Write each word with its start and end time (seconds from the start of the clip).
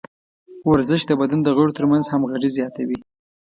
ورزش 0.71 1.01
د 1.07 1.11
بدن 1.21 1.39
د 1.43 1.47
غړو 1.57 1.75
ترمنځ 1.77 2.05
همغږي 2.07 2.49
زیاتوي. 2.57 2.97